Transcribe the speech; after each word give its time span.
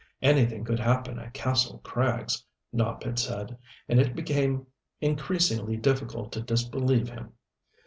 Anything 0.23 0.63
could 0.65 0.79
happen 0.79 1.19
at 1.19 1.35
Kastle 1.35 1.79
Krags, 1.83 2.43
Nopp 2.73 3.03
had 3.03 3.19
said, 3.19 3.55
and 3.87 3.99
it 3.99 4.15
became 4.15 4.65
increasingly 4.99 5.77
difficult 5.77 6.31
to 6.31 6.41
disbelieve 6.41 7.07
him. 7.09 7.33